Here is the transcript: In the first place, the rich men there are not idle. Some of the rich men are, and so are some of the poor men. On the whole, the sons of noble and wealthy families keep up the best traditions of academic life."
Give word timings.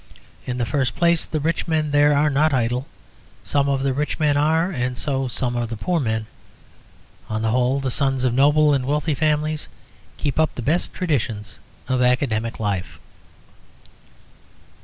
In 0.47 0.57
the 0.57 0.65
first 0.65 0.95
place, 0.95 1.27
the 1.27 1.39
rich 1.39 1.67
men 1.67 1.91
there 1.91 2.17
are 2.17 2.31
not 2.31 2.55
idle. 2.55 2.87
Some 3.43 3.69
of 3.69 3.83
the 3.83 3.93
rich 3.93 4.17
men 4.17 4.35
are, 4.35 4.71
and 4.71 4.97
so 4.97 5.25
are 5.25 5.29
some 5.29 5.55
of 5.55 5.69
the 5.69 5.77
poor 5.77 5.99
men. 5.99 6.25
On 7.29 7.43
the 7.43 7.51
whole, 7.51 7.79
the 7.79 7.91
sons 7.91 8.23
of 8.23 8.33
noble 8.33 8.73
and 8.73 8.87
wealthy 8.87 9.13
families 9.13 9.67
keep 10.17 10.39
up 10.39 10.55
the 10.55 10.63
best 10.63 10.91
traditions 10.91 11.59
of 11.87 12.01
academic 12.01 12.59
life." 12.59 12.97